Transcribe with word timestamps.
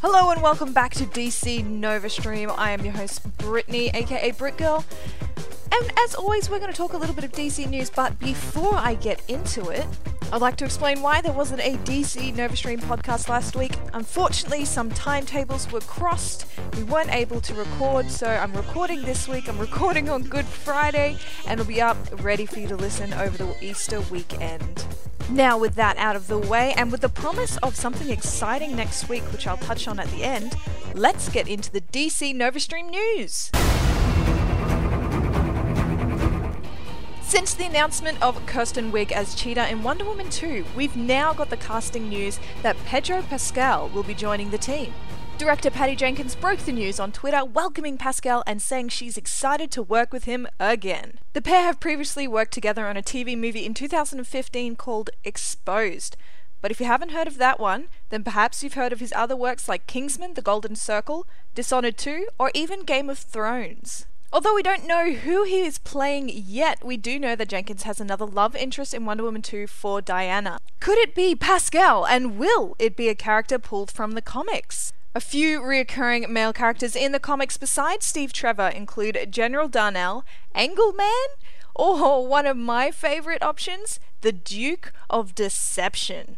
Hello 0.00 0.30
and 0.30 0.40
welcome 0.40 0.72
back 0.72 0.94
to 0.94 1.06
DC 1.06 1.66
Nova 1.66 2.08
Stream. 2.08 2.52
I 2.56 2.70
am 2.70 2.84
your 2.84 2.92
host, 2.92 3.36
Brittany, 3.36 3.90
aka 3.92 4.30
Brit 4.30 4.56
Girl. 4.56 4.84
And 5.80 5.92
as 5.98 6.16
always, 6.16 6.50
we're 6.50 6.58
going 6.58 6.72
to 6.72 6.76
talk 6.76 6.92
a 6.92 6.96
little 6.96 7.14
bit 7.14 7.22
of 7.24 7.30
DC 7.30 7.68
news, 7.68 7.88
but 7.88 8.18
before 8.18 8.74
I 8.74 8.94
get 8.94 9.22
into 9.28 9.68
it, 9.68 9.86
I'd 10.32 10.40
like 10.40 10.56
to 10.56 10.64
explain 10.64 11.02
why 11.02 11.20
there 11.20 11.32
wasn't 11.32 11.60
a 11.60 11.76
DC 11.78 12.34
NovaStream 12.34 12.80
podcast 12.80 13.28
last 13.28 13.54
week. 13.54 13.78
Unfortunately, 13.94 14.64
some 14.64 14.90
timetables 14.90 15.70
were 15.70 15.80
crossed. 15.80 16.46
We 16.76 16.82
weren't 16.82 17.14
able 17.14 17.40
to 17.42 17.54
record, 17.54 18.10
so 18.10 18.26
I'm 18.26 18.52
recording 18.54 19.02
this 19.02 19.28
week. 19.28 19.48
I'm 19.48 19.58
recording 19.58 20.08
on 20.10 20.24
Good 20.24 20.46
Friday, 20.46 21.16
and 21.46 21.60
it'll 21.60 21.68
be 21.68 21.80
up 21.80 21.96
ready 22.24 22.44
for 22.44 22.58
you 22.58 22.66
to 22.68 22.76
listen 22.76 23.14
over 23.14 23.38
the 23.38 23.54
Easter 23.64 24.00
weekend. 24.00 24.84
Now, 25.30 25.58
with 25.58 25.76
that 25.76 25.96
out 25.96 26.16
of 26.16 26.26
the 26.26 26.38
way, 26.38 26.74
and 26.76 26.90
with 26.90 27.02
the 27.02 27.08
promise 27.08 27.56
of 27.58 27.76
something 27.76 28.10
exciting 28.10 28.74
next 28.74 29.08
week, 29.08 29.22
which 29.32 29.46
I'll 29.46 29.58
touch 29.58 29.86
on 29.86 30.00
at 30.00 30.08
the 30.08 30.24
end, 30.24 30.56
let's 30.94 31.28
get 31.28 31.46
into 31.46 31.70
the 31.70 31.82
DC 31.82 32.34
NovaStream 32.34 32.90
news. 32.90 33.52
Since 37.28 37.52
the 37.52 37.66
announcement 37.66 38.22
of 38.22 38.46
Kirsten 38.46 38.90
Wiig 38.90 39.12
as 39.12 39.34
Cheetah 39.34 39.68
in 39.68 39.82
Wonder 39.82 40.06
Woman 40.06 40.30
2, 40.30 40.64
we've 40.74 40.96
now 40.96 41.34
got 41.34 41.50
the 41.50 41.58
casting 41.58 42.08
news 42.08 42.40
that 42.62 42.82
Pedro 42.86 43.20
Pascal 43.20 43.90
will 43.90 44.02
be 44.02 44.14
joining 44.14 44.48
the 44.48 44.56
team. 44.56 44.94
Director 45.36 45.70
Patty 45.70 45.94
Jenkins 45.94 46.34
broke 46.34 46.60
the 46.60 46.72
news 46.72 46.98
on 46.98 47.12
Twitter, 47.12 47.44
welcoming 47.44 47.98
Pascal 47.98 48.42
and 48.46 48.62
saying 48.62 48.88
she's 48.88 49.18
excited 49.18 49.70
to 49.72 49.82
work 49.82 50.10
with 50.10 50.24
him 50.24 50.48
again. 50.58 51.18
The 51.34 51.42
pair 51.42 51.64
have 51.64 51.80
previously 51.80 52.26
worked 52.26 52.54
together 52.54 52.86
on 52.86 52.96
a 52.96 53.02
TV 53.02 53.36
movie 53.36 53.66
in 53.66 53.74
2015 53.74 54.76
called 54.76 55.10
Exposed. 55.22 56.16
But 56.62 56.70
if 56.70 56.80
you 56.80 56.86
haven't 56.86 57.12
heard 57.12 57.28
of 57.28 57.36
that 57.36 57.60
one, 57.60 57.88
then 58.08 58.24
perhaps 58.24 58.64
you've 58.64 58.72
heard 58.72 58.94
of 58.94 59.00
his 59.00 59.12
other 59.14 59.36
works 59.36 59.68
like 59.68 59.86
Kingsman, 59.86 60.32
The 60.32 60.40
Golden 60.40 60.74
Circle, 60.76 61.26
Dishonored 61.54 61.98
2, 61.98 62.28
or 62.38 62.50
even 62.54 62.84
Game 62.84 63.10
of 63.10 63.18
Thrones. 63.18 64.06
Although 64.30 64.54
we 64.54 64.62
don't 64.62 64.86
know 64.86 65.12
who 65.12 65.44
he 65.44 65.60
is 65.60 65.78
playing 65.78 66.28
yet, 66.28 66.84
we 66.84 66.98
do 66.98 67.18
know 67.18 67.34
that 67.34 67.48
Jenkins 67.48 67.84
has 67.84 67.98
another 67.98 68.26
love 68.26 68.54
interest 68.54 68.92
in 68.92 69.06
Wonder 69.06 69.24
Woman 69.24 69.40
2 69.40 69.66
for 69.66 70.02
Diana. 70.02 70.58
Could 70.80 70.98
it 70.98 71.14
be 71.14 71.34
Pascal, 71.34 72.06
and 72.06 72.38
will 72.38 72.76
it 72.78 72.94
be 72.94 73.08
a 73.08 73.14
character 73.14 73.58
pulled 73.58 73.90
from 73.90 74.12
the 74.12 74.20
comics? 74.20 74.92
A 75.14 75.20
few 75.20 75.60
reoccurring 75.60 76.28
male 76.28 76.52
characters 76.52 76.94
in 76.94 77.12
the 77.12 77.18
comics 77.18 77.56
besides 77.56 78.04
Steve 78.04 78.34
Trevor 78.34 78.68
include 78.68 79.28
General 79.30 79.66
Darnell, 79.66 80.26
Angle 80.54 80.92
Man, 80.92 81.28
or 81.74 82.26
one 82.26 82.44
of 82.44 82.56
my 82.58 82.90
favourite 82.90 83.42
options, 83.42 83.98
the 84.20 84.32
Duke 84.32 84.92
of 85.08 85.34
Deception. 85.34 86.36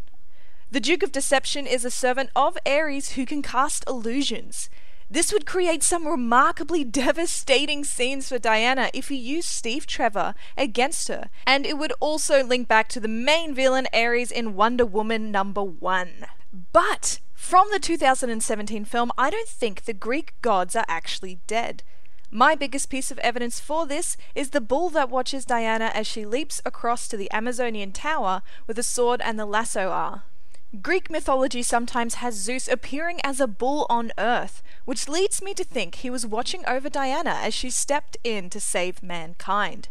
The 0.70 0.80
Duke 0.80 1.02
of 1.02 1.10
Deception 1.10 1.66
is 1.66 1.84
a 1.84 1.91
servant 1.91 2.30
of 2.36 2.56
Ares 2.64 3.12
who 3.12 3.27
can 3.27 3.42
cast 3.42 3.84
illusions. 3.88 4.70
This 5.12 5.33
would 5.33 5.44
create 5.44 5.83
some 5.83 6.06
remarkably 6.06 6.84
devastating 7.03 7.83
scenes 7.83 8.28
for 8.28 8.39
Diana 8.39 8.91
if 8.94 9.11
you 9.11 9.16
used 9.16 9.48
Steve 9.48 9.84
Trevor 9.86 10.34
against 10.56 11.08
her, 11.08 11.28
and 11.44 11.66
it 11.66 11.77
would 11.77 11.92
also 11.98 12.44
link 12.44 12.69
back 12.69 12.89
to 12.91 13.00
the 13.00 13.08
main 13.08 13.53
villain 13.53 13.88
Ares 13.92 14.31
in 14.31 14.55
Wonder 14.55 14.86
Woman 14.86 15.33
number 15.33 15.64
1. 15.64 16.27
But 16.72 17.19
from 17.34 17.66
the 17.72 17.81
2017 17.81 18.84
film, 18.84 19.11
I 19.19 19.31
don't 19.31 19.48
think 19.48 19.83
the 19.83 19.92
Greek 19.92 20.34
gods 20.42 20.77
are 20.77 20.86
actually 20.86 21.41
dead. 21.48 21.83
My 22.31 22.55
biggest 22.55 22.88
piece 22.88 23.11
of 23.11 23.19
evidence 23.19 23.58
for 23.58 23.86
this 23.86 24.16
is 24.36 24.50
the 24.50 24.61
bull 24.61 24.91
that 24.91 25.11
watches 25.11 25.44
Diana 25.44 25.91
as 25.92 26.06
she 26.06 26.25
leaps 26.25 26.62
across 26.64 27.08
to 27.08 27.16
the 27.16 27.31
Amazonian 27.33 27.91
tower 27.91 28.42
where 28.66 28.75
the 28.75 28.84
sword 28.84 29.20
and 29.25 29.36
the 29.36 29.47
lasso 29.47 29.88
are. 29.88 30.22
Greek 30.78 31.10
mythology 31.10 31.64
sometimes 31.64 32.14
has 32.14 32.36
Zeus 32.36 32.68
appearing 32.68 33.20
as 33.24 33.40
a 33.40 33.48
bull 33.48 33.86
on 33.90 34.12
Earth, 34.16 34.62
which 34.84 35.08
leads 35.08 35.42
me 35.42 35.52
to 35.54 35.64
think 35.64 35.96
he 35.96 36.10
was 36.10 36.24
watching 36.24 36.62
over 36.64 36.88
Diana 36.88 37.40
as 37.42 37.52
she 37.54 37.70
stepped 37.70 38.16
in 38.22 38.48
to 38.50 38.60
save 38.60 39.02
mankind. 39.02 39.88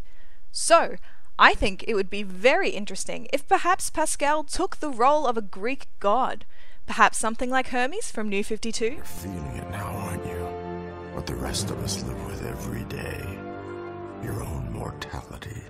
So, 0.52 0.96
I 1.38 1.52
think 1.52 1.84
it 1.86 1.94
would 1.94 2.08
be 2.08 2.22
very 2.22 2.70
interesting 2.70 3.28
if 3.30 3.46
perhaps 3.46 3.90
Pascal 3.90 4.42
took 4.42 4.76
the 4.76 4.88
role 4.88 5.26
of 5.26 5.36
a 5.36 5.42
Greek 5.42 5.86
god. 6.00 6.46
Perhaps 6.86 7.18
something 7.18 7.50
like 7.50 7.68
Hermes 7.68 8.10
from 8.10 8.30
New 8.30 8.42
52? 8.42 8.84
You're 8.86 9.04
feeling 9.04 9.56
it 9.56 9.70
now, 9.70 9.84
aren't 9.84 10.24
you? 10.24 10.46
What 11.12 11.26
the 11.26 11.34
rest 11.34 11.68
of 11.68 11.78
us 11.84 12.02
live 12.04 12.26
with 12.26 12.46
every 12.46 12.84
day. 12.84 13.22
Your 14.24 14.42
own 14.42 14.72
mortality. 14.72 15.62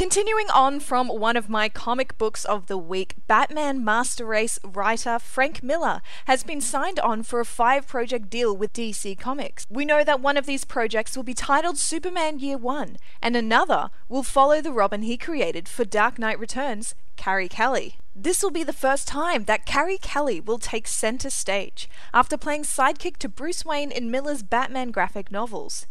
Continuing 0.00 0.48
on 0.48 0.80
from 0.80 1.08
one 1.08 1.36
of 1.36 1.50
my 1.50 1.68
comic 1.68 2.16
books 2.16 2.46
of 2.46 2.68
the 2.68 2.78
week, 2.78 3.16
Batman 3.26 3.84
Master 3.84 4.24
Race 4.24 4.58
writer 4.64 5.18
Frank 5.18 5.62
Miller 5.62 6.00
has 6.24 6.42
been 6.42 6.62
signed 6.62 6.98
on 6.98 7.22
for 7.22 7.38
a 7.38 7.44
five 7.44 7.86
project 7.86 8.30
deal 8.30 8.56
with 8.56 8.72
DC 8.72 9.18
Comics. 9.18 9.66
We 9.68 9.84
know 9.84 10.02
that 10.02 10.22
one 10.22 10.38
of 10.38 10.46
these 10.46 10.64
projects 10.64 11.18
will 11.18 11.22
be 11.22 11.34
titled 11.34 11.76
Superman 11.76 12.38
Year 12.38 12.56
One, 12.56 12.96
and 13.20 13.36
another 13.36 13.90
will 14.08 14.22
follow 14.22 14.62
the 14.62 14.72
Robin 14.72 15.02
he 15.02 15.18
created 15.18 15.68
for 15.68 15.84
Dark 15.84 16.18
Knight 16.18 16.38
Returns, 16.38 16.94
Carrie 17.16 17.46
Kelly. 17.46 17.98
This 18.16 18.42
will 18.42 18.50
be 18.50 18.64
the 18.64 18.72
first 18.72 19.06
time 19.06 19.44
that 19.44 19.66
Carrie 19.66 19.98
Kelly 19.98 20.40
will 20.40 20.58
take 20.58 20.88
center 20.88 21.28
stage 21.28 21.90
after 22.14 22.38
playing 22.38 22.62
sidekick 22.62 23.18
to 23.18 23.28
Bruce 23.28 23.66
Wayne 23.66 23.90
in 23.90 24.10
Miller's 24.10 24.42
Batman 24.42 24.92
graphic 24.92 25.30
novels. 25.30 25.86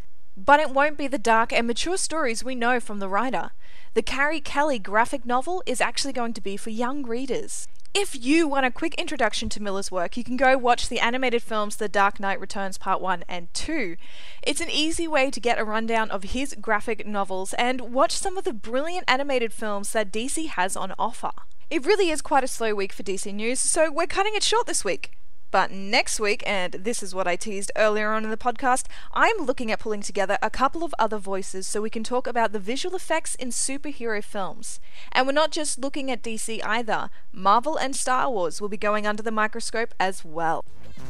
But 0.46 0.62
it 0.62 0.70
won't 0.70 0.98
be 0.98 1.08
the 1.08 1.18
dark 1.18 1.52
and 1.52 1.68
mature 1.68 1.98
stories 1.98 2.46
we 2.46 2.56
know 2.56 2.80
from 2.80 3.00
the 3.00 3.10
writer. 3.10 3.52
The 3.94 4.02
Carrie 4.02 4.40
Kelly 4.40 4.80
graphic 4.80 5.26
novel 5.26 5.62
is 5.66 5.82
actually 5.82 6.14
going 6.14 6.32
to 6.32 6.40
be 6.40 6.56
for 6.56 6.70
young 6.70 7.04
readers. 7.04 7.68
If 7.94 8.16
you 8.16 8.48
want 8.48 8.66
a 8.66 8.72
quick 8.72 8.96
introduction 8.96 9.50
to 9.50 9.62
Miller's 9.62 9.92
work, 9.92 10.16
you 10.16 10.24
can 10.24 10.38
go 10.38 10.58
watch 10.58 10.88
the 10.88 11.02
animated 11.02 11.44
films 11.44 11.76
The 11.76 11.90
Dark 11.90 12.22
Knight 12.22 12.40
Returns 12.40 12.78
Part 12.78 13.02
1 13.02 13.26
and 13.28 13.54
2. 13.54 13.98
It's 14.42 14.62
an 14.62 14.70
easy 14.70 15.10
way 15.10 15.30
to 15.30 15.42
get 15.42 15.60
a 15.60 15.66
rundown 15.66 16.10
of 16.10 16.24
his 16.24 16.56
graphic 16.62 17.06
novels 17.06 17.54
and 17.56 17.94
watch 17.94 18.14
some 18.14 18.38
of 18.38 18.46
the 18.46 18.54
brilliant 18.54 19.04
animated 19.10 19.52
films 19.52 19.92
that 19.92 20.14
DC 20.14 20.48
has 20.48 20.78
on 20.78 20.94
offer. 20.98 21.32
It 21.70 21.86
really 21.86 22.12
is 22.12 22.22
quite 22.22 22.46
a 22.46 22.48
slow 22.48 22.74
week 22.74 22.94
for 22.94 23.04
DC 23.04 23.34
News, 23.34 23.60
so 23.60 23.92
we're 23.92 24.08
cutting 24.08 24.36
it 24.36 24.44
short 24.44 24.68
this 24.68 24.86
week. 24.86 25.19
But 25.52 25.72
next 25.72 26.20
week, 26.20 26.44
and 26.46 26.74
this 26.74 27.02
is 27.02 27.16
what 27.16 27.28
I 27.28 27.36
teased 27.36 27.72
earlier 27.76 28.12
on 28.12 28.24
in 28.24 28.30
the 28.30 28.38
podcast, 28.38 28.86
I'm 29.14 29.38
looking 29.38 29.72
at 29.72 29.80
pulling 29.80 30.02
together 30.02 30.38
a 30.42 30.50
couple 30.50 30.84
of 30.84 30.94
other 31.00 31.18
voices 31.18 31.66
so 31.66 31.82
we 31.82 31.90
can 31.90 32.04
talk 32.04 32.28
about 32.28 32.52
the 32.52 32.60
visual 32.60 32.96
effects 32.96 33.34
in 33.36 33.50
superhero 33.50 34.24
films. 34.24 34.80
And 35.12 35.26
we're 35.26 35.34
not 35.34 35.52
just 35.52 35.80
looking 35.80 36.12
at 36.12 36.22
DC 36.22 36.62
either, 36.64 37.10
Marvel 37.32 37.78
and 37.78 37.96
Star 37.96 38.30
Wars 38.30 38.62
will 38.62 38.70
be 38.70 38.78
going 38.78 39.08
under 39.08 39.24
the 39.24 39.32
microscope 39.32 39.94
as 40.00 40.24
well. 40.24 40.64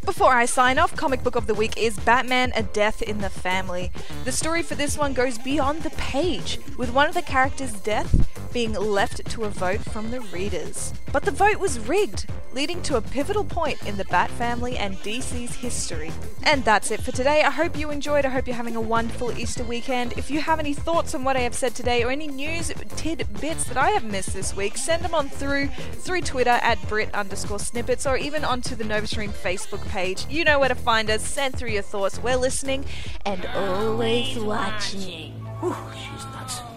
Before 0.05 0.33
I 0.33 0.45
sign 0.45 0.79
off, 0.79 0.95
comic 0.95 1.23
book 1.23 1.35
of 1.35 1.47
the 1.47 1.53
week 1.53 1.77
is 1.77 1.99
Batman 1.99 2.53
A 2.55 2.63
Death 2.63 3.01
in 3.01 3.19
the 3.19 3.29
Family. 3.29 3.91
The 4.23 4.31
story 4.31 4.63
for 4.63 4.75
this 4.75 4.97
one 4.97 5.13
goes 5.13 5.37
beyond 5.37 5.81
the 5.81 5.89
page, 5.91 6.59
with 6.77 6.93
one 6.93 7.07
of 7.07 7.15
the 7.15 7.21
characters' 7.21 7.73
death 7.73 8.28
being 8.51 8.73
left 8.73 9.25
to 9.29 9.43
a 9.43 9.49
vote 9.49 9.81
from 9.81 10.11
the 10.11 10.21
readers. 10.21 10.93
But 11.11 11.23
the 11.23 11.31
vote 11.31 11.59
was 11.59 11.79
rigged, 11.79 12.25
leading 12.53 12.81
to 12.83 12.97
a 12.97 13.01
pivotal 13.01 13.43
point 13.43 13.85
in 13.85 13.97
the 13.97 14.05
Bat 14.05 14.31
family 14.31 14.77
and 14.77 14.95
DC's 14.97 15.55
history. 15.55 16.11
And 16.43 16.63
that's 16.63 16.91
it 16.91 17.01
for 17.01 17.11
today. 17.11 17.41
I 17.43 17.49
hope 17.49 17.77
you 17.77 17.91
enjoyed. 17.91 18.25
I 18.25 18.29
hope 18.29 18.47
you're 18.47 18.55
having 18.55 18.75
a 18.75 18.81
wonderful 18.81 19.37
Easter 19.37 19.63
weekend. 19.63 20.13
If 20.17 20.29
you 20.31 20.41
have 20.41 20.59
any 20.59 20.73
thoughts 20.73 21.13
on 21.13 21.23
what 21.23 21.35
I 21.35 21.41
have 21.41 21.53
said 21.53 21.75
today 21.75 22.03
or 22.03 22.11
any 22.11 22.27
news 22.27 22.71
tidbits 22.95 23.63
that 23.65 23.77
I 23.77 23.89
have 23.91 24.03
missed 24.03 24.33
this 24.33 24.55
week, 24.55 24.77
send 24.77 25.03
them 25.03 25.15
on 25.15 25.29
through 25.29 25.67
through 25.93 26.21
Twitter 26.21 26.49
at 26.61 26.81
Brit 26.87 27.13
underscore 27.13 27.59
snippets 27.59 28.05
or 28.05 28.17
even 28.17 28.43
onto 28.43 28.75
the 28.75 28.83
NovaStream 28.83 29.29
Facebook 29.29 29.85
page. 29.89 30.25
You 30.29 30.43
know 30.43 30.59
where 30.59 30.69
to 30.69 30.75
find 30.75 31.09
us. 31.09 31.23
Send 31.23 31.55
through 31.55 31.71
your 31.71 31.83
thoughts. 31.83 32.21
We're 32.21 32.37
listening 32.37 32.85
and 33.25 33.45
always 33.47 34.37
watching. 34.37 35.33
Whew, 35.61 35.75
she's 35.93 36.23
nuts. 36.25 36.68